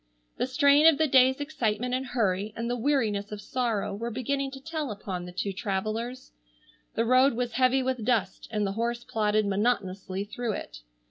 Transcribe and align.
The 0.37 0.47
strain 0.47 0.87
of 0.87 0.97
the 0.97 1.05
day's 1.05 1.39
excitement 1.39 1.93
and 1.93 2.03
hurry 2.03 2.53
and 2.55 2.67
the 2.67 2.75
weariness 2.75 3.31
of 3.31 3.39
sorrow 3.39 3.93
were 3.93 4.09
beginning 4.09 4.49
to 4.49 4.59
tell 4.59 4.89
upon 4.89 5.25
the 5.27 5.31
two 5.31 5.53
travellers. 5.53 6.31
The 6.95 7.05
road 7.05 7.33
was 7.35 7.51
heavy 7.51 7.83
with 7.83 8.03
dust 8.03 8.47
and 8.49 8.65
the 8.65 8.71
horse 8.71 9.03
plodded 9.03 9.45
monotonously 9.45 10.23
through 10.23 10.53
it. 10.53 10.79